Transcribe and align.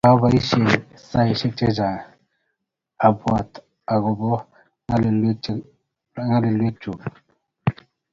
Kaboishee 0.05 0.75
saishek 1.09 1.53
che 1.57 1.67
chang 1.77 1.99
abwaat 3.05 3.51
akoba 3.93 4.39
nyalilwogik 6.13 6.75
chu 6.81 6.91